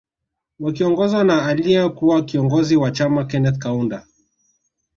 [0.59, 4.05] Wakiongozwa na aliye kuwa kiongozi wa chama Keneth Kaunda